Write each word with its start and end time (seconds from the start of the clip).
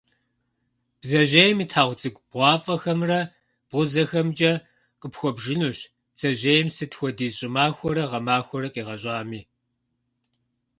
Бдзэжьейм 0.99 1.57
и 1.63 1.65
тхьэгъу 1.69 1.97
цӏыкӏу 1.99 2.23
бгъуафӏэхэмрэ, 2.29 3.19
бгъузэхэмкӏэ 3.69 4.51
къыпхуэбжынущ 4.99 5.79
бдзэжьейм 6.13 6.67
сыт 6.75 6.91
хуэдиз 6.97 7.33
щӏымахуэрэ 7.37 8.03
гъэмахуэрэ 8.11 8.67
къигъэщӏами. 8.73 9.41